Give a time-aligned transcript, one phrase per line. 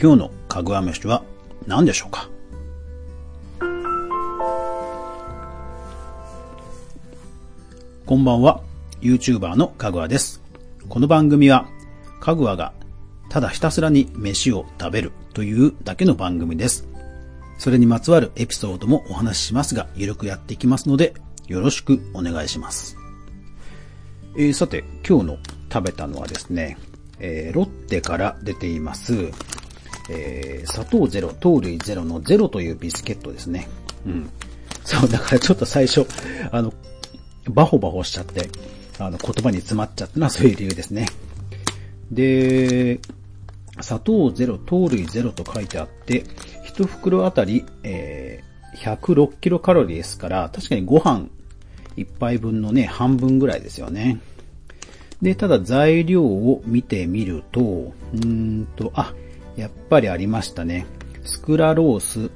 [0.00, 1.24] 今日のかぐわ飯は
[1.66, 2.30] 何でしょうか？
[8.06, 8.62] こんばんは、
[9.00, 10.40] YouTuber のかぐわです。
[10.88, 11.66] この番組は、
[12.20, 12.72] かぐわが
[13.28, 16.86] ただひたすらに飯を食べるというだけの番組です。
[17.58, 21.12] それにまつわるエピソードもお話ししますが、ゆるくやっていきますので、
[21.48, 22.96] よろしくお願いします。
[24.36, 25.38] えー、さて、今日の
[25.72, 26.78] 食べたのはですね、
[27.18, 29.32] えー、ロッテから出ています、
[30.08, 33.68] えー、砂糖ゼロ、糖類ゼロのゼロというビスケットですね。
[34.06, 34.30] うん。
[34.84, 36.06] そう、だからちょっと最初、
[36.50, 36.72] あの、
[37.50, 38.48] バホバホしちゃって、
[38.98, 41.06] あの、言葉に詰まっちゃったのはそういう理由ですね。
[42.10, 43.00] で、
[43.80, 46.24] 砂糖ゼロ、糖類ゼロと書いてあって、
[46.64, 51.26] 一袋あたり、えー、106キロカロリーですから、確かにご飯
[51.96, 54.20] 一杯分のね、半分ぐらいですよね。
[55.22, 59.12] で、ただ材料を見てみると、うーんと、あ、
[59.58, 60.86] やっぱりありましたね。
[61.24, 62.30] スクラロース、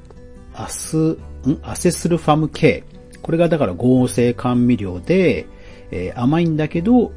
[0.54, 1.18] アス、ん？
[1.62, 2.84] アセスルファム系。
[3.22, 5.46] これがだから合成甘味料で、
[5.92, 7.12] えー甘いんだけど、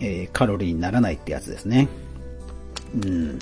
[0.00, 1.88] えーカロリーにならないってやつですね。
[2.94, 3.38] うん。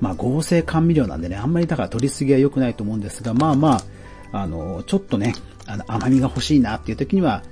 [0.00, 3.82] まあ合成甘味料なんでね、あんまりだから取りすぎは良くないと思うんですが、まあま
[4.32, 5.34] あ、あの、ちょっとね、
[5.66, 7.42] あの甘みが欲しいなっていう時には、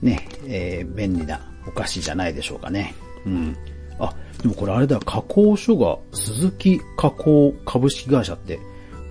[0.00, 2.94] ね、えー便利なお菓子じゃないでしょうかね。
[3.26, 3.56] うん。
[4.00, 8.58] あ、でもこれあれだ、加工所が鈴木加工株式会社って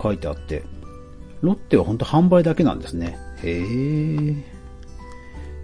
[0.01, 0.63] 書いてあって、
[1.41, 3.17] ロッテは本当販売だけなんですね。
[3.43, 4.59] へえ。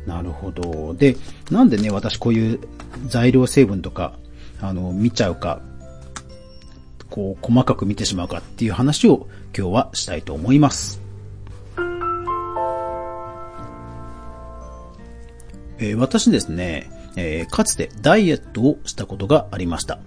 [0.05, 0.93] なるほど。
[0.93, 1.17] で、
[1.51, 2.59] なんでね、私こういう
[3.07, 4.13] 材料成分とか、
[4.61, 5.61] あの、見ちゃうか、
[7.09, 11.04] こう、細かく見てしまうかっていう話を今日はしたいと思います。
[15.79, 19.99] えー私ですね、えーかつてダイエットをしたことがありました。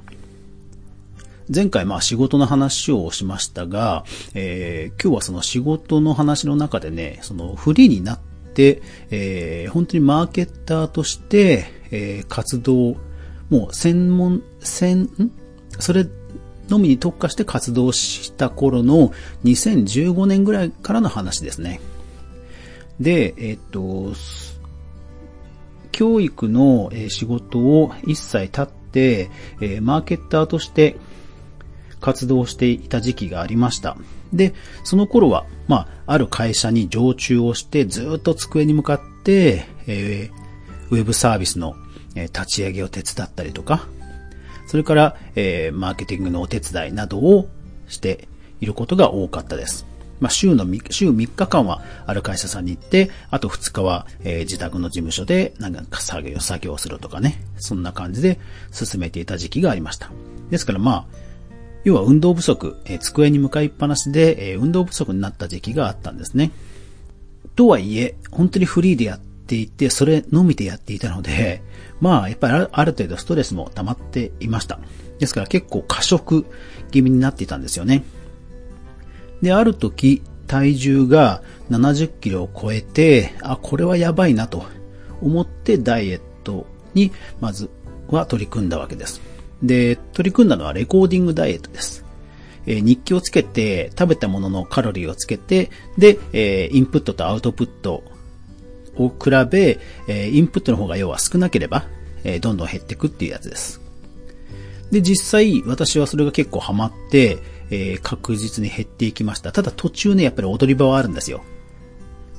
[1.54, 4.04] 前回まあ仕事の話をしましたが、
[4.34, 12.96] えー今日はその仕事の話の中でね、そのフリーになって、えー本当にマーケッターとして、えー活動、
[13.50, 15.30] もう専門、専、ん？
[15.78, 16.06] それ
[16.68, 19.12] のみに特化して活動した頃の
[19.44, 21.80] 2015年ぐらいからの話ですね。
[23.00, 24.12] で、えっと、
[25.98, 29.30] 教育の仕事を一切立って、
[29.80, 30.96] マーケッターとして
[32.00, 33.96] 活動していた時期がありました。
[34.32, 34.54] で、
[34.84, 40.38] その頃は、まあ、ある会社に常駐をして、ずっと机に向かって、えー
[40.90, 41.74] ウェブサービスの
[42.14, 43.88] 立ち上げを手伝ったりとか、
[44.68, 47.48] それから、えーマーケティングのお手伝いなどを
[47.88, 48.28] して
[48.60, 49.84] いることが多かったです。
[50.20, 57.42] まあ、週のみ、週3日間はある会社さんに行って、あと2日は、えー自宅の事務所でなんか作業、作業するとかね。
[57.58, 58.38] そんな感じで
[58.72, 60.10] 進めていた時期がありました。
[60.50, 61.04] ですからまあ、
[61.84, 66.50] 要は運動不足、えー机に向かいっぱなしで、えー運動不足になった時期があったんですね。
[67.58, 71.62] とはいえ、本当にフリーでやっていて、それのみでやっていたので、
[72.00, 74.78] まあ、やっぱりある程度ストレスも溜まっていました。
[75.18, 76.46] ですから結構過食
[76.92, 78.04] 気味になっていたんですよね。
[79.42, 84.64] で、ある時、体重が70キロを超えて、あ、これはやばいなと
[85.20, 87.70] 思ってダイエットに、まず
[88.08, 89.20] は取り組んだわけです。
[89.62, 92.04] で、取り組んだのはレコーディングダイエットです。
[92.66, 98.02] えー日記をつけて、食べたもののカロリーをつけて、で、えーインプットとアウトプット
[98.96, 99.78] を比べ、
[100.08, 101.86] えーインプットの方が要は少なければ、
[102.24, 103.80] えどんどん減っていくっていうやつです。
[104.90, 107.38] で、実際、私はそれが結構ハマって、
[107.70, 109.52] えー確実に減っていきました。
[109.52, 111.42] ただ途中ね、やっぱり踊り場はあるんですよ。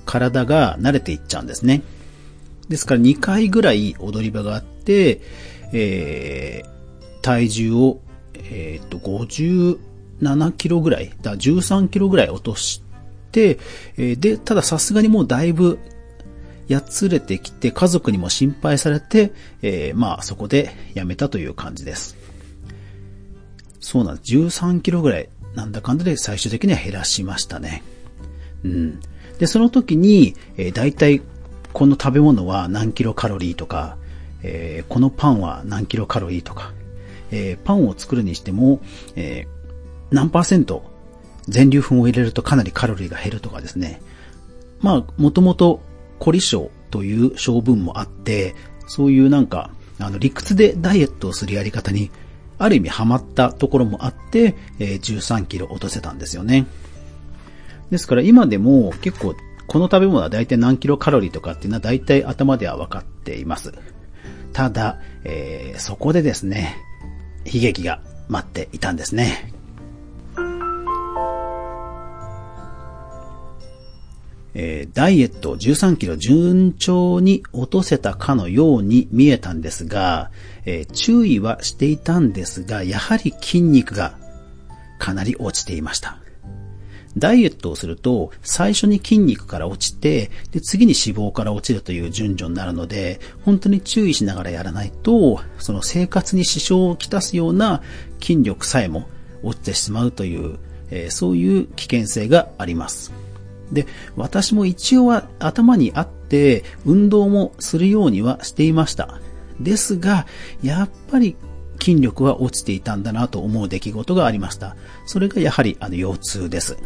[0.06, 1.84] 体が慣れていっちゃうんですね。
[2.68, 5.22] ですから2回ぐらい踊り場があって、
[5.74, 6.80] えー
[7.22, 8.00] 体重を、
[8.34, 12.82] えーっと、57キロぐらい、だ13キロぐらい落とし
[13.32, 13.60] て、
[13.98, 15.80] で、たださすがにもうだいぶ
[16.70, 22.16] やつれてきて、家族にも心配されて、えーまあそこでやめたという感じです。
[23.80, 24.34] そうなんです。
[24.34, 27.84] 13キロぐらい、なんだかんだで最終的には減らしましたね。
[28.64, 29.00] うん。
[29.40, 31.22] で、その時に、えー、大体、
[31.74, 33.98] この食べ物は何キロカロリーとか、
[34.42, 36.74] えーこのパンは何キロカロリーとか、
[37.31, 38.81] えーパンを作るにしても、
[39.16, 39.60] えー
[40.12, 40.84] 何パーセント
[41.48, 44.02] 全粒粉を入れるとかなりカロリーが減るとかですね。
[44.82, 45.82] まあ、もともと、
[46.20, 48.56] 凝り性という性分もあって、
[48.88, 52.12] そういうなんか、あの、理屈でダイエットをするやり方に、
[52.60, 56.68] ある意味ハマったところもあって、えー13キロ落とせたんですよね。
[57.90, 59.36] ですから今でも結構、
[59.66, 63.74] この食べ物は大体何キロカロリーとかっていうのは大体頭では分かっています。
[64.54, 66.78] ただ、えーそこでですね、
[67.46, 69.54] 悲劇が待っていたんですね。
[74.62, 80.32] えー、ダイエット13キロ順調に落とせたかのように見えたんですが、
[80.66, 84.18] えー、注意はしていたんですが、やはり筋肉が
[84.98, 86.18] かなり落ちていました。
[87.18, 97.82] ダイエットをすると、最初に筋肉から落ちて、で、次に脂肪から落ちるという順序になるので、本当に注意しながらやらないと、その生活に支障をきたすような
[98.22, 99.08] 筋力さえも
[99.42, 100.60] 落ちてしまうという、
[100.92, 103.29] えー、そういう危険性があります。
[103.71, 109.19] で、私も一応は頭にあって、運動もするようにはしていました。
[109.60, 110.25] ですが、
[110.63, 111.36] やっぱり
[111.80, 114.75] 筋力は落ちていたんだなと思う出来事がありました。
[115.06, 116.77] それがやはりあの腰痛です。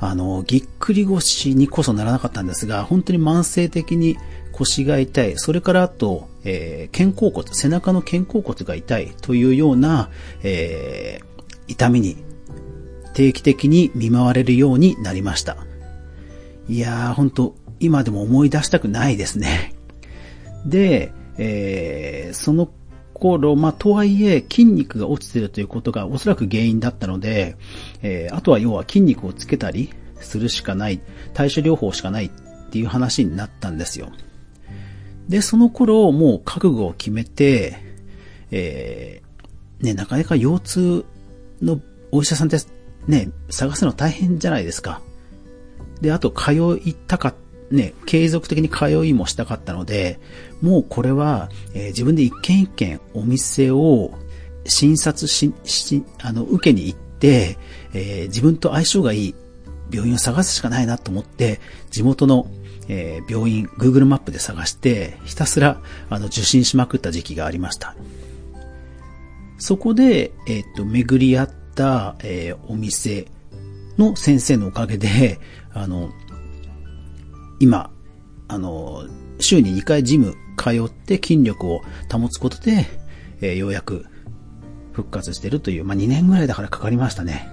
[0.00, 4.18] あの、ぎっくり腰にこそならなかったんですが、本当に慢性的に
[4.52, 10.10] 腰が痛い、それからあと、えー、肩甲骨、背中の肩甲骨が痛いというような、
[10.42, 12.16] えー、痛みに
[13.14, 15.56] 定期的に見舞われるようになりました。
[16.68, 19.74] いやー、本当今でも思い出したくないですね。
[20.66, 22.70] で、えー、その
[23.12, 27.56] 頃、まあ、とはいえ、筋肉が落ちてるということがおそらく原因だったので、
[28.02, 29.90] えー、あとは要は筋肉をつけたり
[30.20, 31.00] するしかない、
[31.32, 32.30] 対処療法しかないっ
[32.70, 34.10] ていう話になったんですよ。
[35.28, 37.78] で、その頃、もう覚悟を決めて、
[38.50, 41.04] えー、ね、なかなか腰痛
[41.62, 41.80] の
[42.10, 42.58] お医者さんって
[43.06, 45.00] ね、探すの大変じゃないですか。
[46.00, 46.52] で、あと通
[46.84, 47.34] いたか
[47.70, 50.20] ね、継続的に通いもしたかったので、
[50.62, 54.12] もうこれは、えー、自分で一軒一軒お店を
[54.66, 57.58] 診察し、し、あの、受けに行って、
[57.92, 59.34] えー、自分と相性がいい
[59.90, 61.60] 病院を探すしかないなと思って、
[61.90, 62.50] 地元の、
[62.88, 65.80] えー、病院、Google マップで探して、ひたすら、
[66.10, 67.94] あの、受診しまくった時期がありました。
[69.58, 73.26] そこで、えっ、と、巡り合ってた、えお店
[73.98, 75.38] の先生のおかげで、
[75.72, 76.10] あの、
[77.60, 77.90] 今、
[78.48, 79.04] あの、
[79.40, 82.86] 週に2回ジム通って筋力を保つことで、
[83.40, 84.06] えー、ようやく
[84.92, 87.48] 復活してるという、まあ、2年ぐらいだからかかりましたね。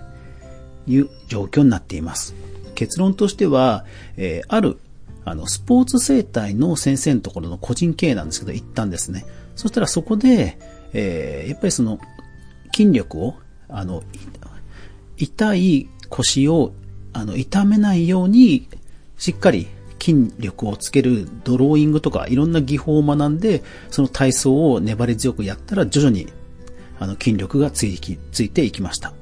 [0.88, 2.36] いう状況になっています。
[2.76, 3.86] 結論としては、
[4.18, 4.80] えー、ある、
[5.26, 9.26] あの、スポーツ生態の先生のところの個人経営なんですけど、行ったんですね。
[9.56, 10.58] そしたらそこで、
[10.94, 12.00] えー、やっぱりその、
[12.76, 13.36] 筋力を、
[13.72, 14.04] あの、
[15.18, 16.74] 痛い腰を、
[17.14, 18.68] あの、痛めないように、
[19.18, 19.68] しっかり
[20.00, 26.28] 筋力をつけるドローイングとかいろんな技法を学んで、その体操を粘り強くやったら徐々に
[27.00, 28.00] あの筋力がつい
[28.32, 29.14] ついていきました。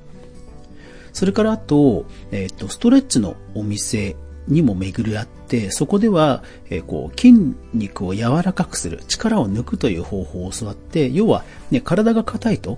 [1.11, 4.15] それからあと、えっ、ー、と、ストレッチのお店
[4.47, 12.77] にも巡り合って、そこでは、えー、こう、筋肉を柔らかくする、力を抜くという方法を教わって、要は、ね、体が硬いと、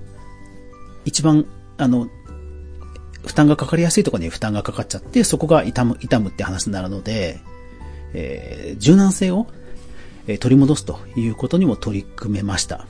[1.06, 1.46] 一番、
[1.81, 2.07] あの、
[3.25, 7.39] 負担がかかりやすいところに負担がかかっちゃって、そこが痛む、痛むって話になるので、
[8.13, 9.48] えー、柔軟性を、
[10.39, 12.86] 取り戻すということにも取り組めました。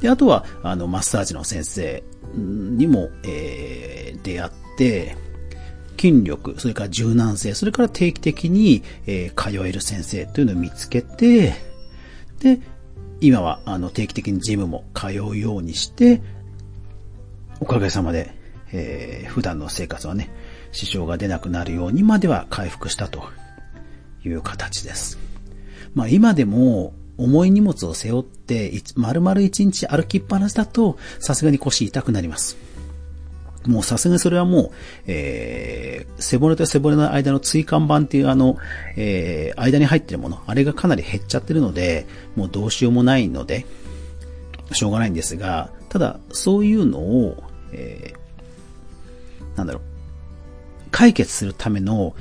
[0.00, 2.04] で、あとは、あの、マッサージの先生
[2.36, 5.16] にも、えー、出会って、
[6.00, 11.54] 筋力、それから柔軟性、それから定期的に、えー、通える先生というのを見つけて、
[12.38, 12.60] で、
[13.20, 16.22] 今は、あの、定期的にジムも通うようにして、
[17.60, 18.34] おかげさまで、
[18.72, 20.30] えー、普段の生活はね、
[20.72, 23.28] 支障が出なくなるようにまでは回復したと
[24.24, 25.18] いう形です。
[25.94, 32.56] まあ今でも重い荷物を背負って、丸々一日歩きっぱなしだと、さすがに腰痛くなります。
[33.66, 34.70] もうさすがにそれはもう、
[35.06, 38.56] えー、背骨と背骨の間の椎間板っていうあの、
[38.96, 43.66] えー、間に入ってるもの、あれがかなり減っちゃってるので、もうどうしようもないので、
[44.72, 49.82] しょうがないんですが、ただ、そういうのを、えー、なんだろう、
[50.90, 52.14] 解決するための、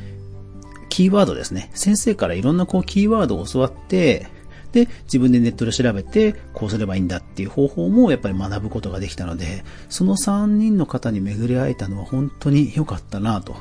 [0.90, 1.70] キーワードですね。
[1.76, 4.28] 先生からいろんなこうキーワードを教わって、
[4.72, 13.56] で、自分でネットで調べて、こうすればいいんだっていう方法もやっぱり学ぶことができたので、その3人の方に巡り会えたのは本当に良かったなと、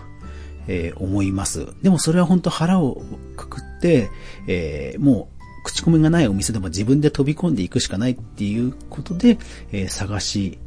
[0.66, 1.68] えー、思います。
[1.82, 3.02] でもそれは本当腹を
[3.36, 4.10] くくって、
[4.46, 5.30] えー、も
[5.60, 9.38] う口コミがないお店でも自分で飛び込んでいくしかないっていうことで、
[9.72, 10.58] えー、探し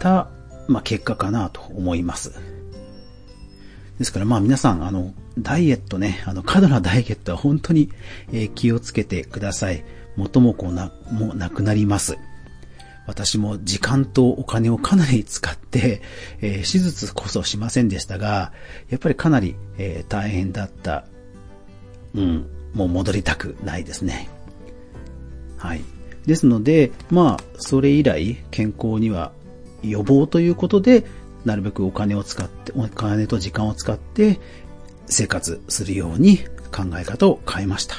[0.00, 0.28] た、
[0.68, 2.32] まあ、結果かなと思います。
[3.98, 7.90] ですからまあ皆さん、あの、ダイエットね、あの、過度なダイエットは本当に、
[8.32, 9.84] えー、気をつけてください。
[10.16, 12.18] 元も子な、もなくなります。
[13.06, 16.02] 私も時間とお金をかなり使って、
[16.40, 18.52] えー、手術こそしませんでしたが、
[18.90, 21.04] やっぱりかなり、えー、大変だった。
[22.14, 24.28] うん、もう戻りたくないですね。
[25.56, 25.80] はい。
[26.26, 29.32] ですので、まあ、それ以来、健康には
[29.82, 31.04] 予防ということで、
[31.44, 34.40] なるべくお金を使って、お金と時間を使って、
[35.06, 36.38] 生活するように
[36.70, 37.96] 考え方を変えました。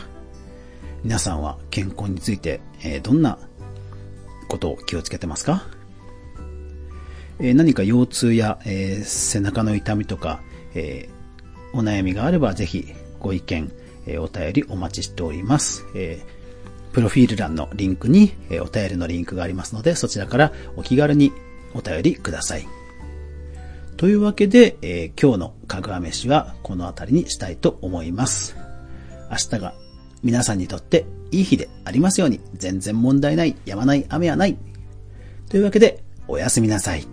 [1.03, 3.37] 皆さんは健康について、えどんな
[4.47, 5.67] ことを気をつけてますか、
[7.39, 10.41] え何か腰痛や、え背中の痛みとか、
[10.75, 11.09] え
[11.73, 12.87] お悩みがあればぜひ
[13.19, 13.71] ご意見、
[14.07, 15.85] えお便りお待ちしております。
[15.93, 16.21] え
[16.93, 21.33] プロフィール欄のリンクに、えお便りのリンクがありますので、そちらからお気軽に
[21.73, 22.67] お便りください。
[23.97, 28.55] というわけで、えー、今日のかぐわ飯はこの辺りにしたいと思います。
[29.29, 29.73] 明日が
[30.23, 34.57] 皆さんにとっていい日でありますように、全然問題ない、やまない雨はない。
[35.49, 37.05] というわけで、おやすみなさい。